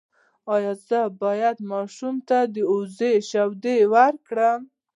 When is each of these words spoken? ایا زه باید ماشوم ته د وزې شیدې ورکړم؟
ایا 0.53 0.73
زه 0.87 1.01
باید 1.21 1.57
ماشوم 1.71 2.15
ته 2.27 2.39
د 2.53 2.55
وزې 2.71 3.13
شیدې 3.29 3.77
ورکړم؟ 3.93 4.59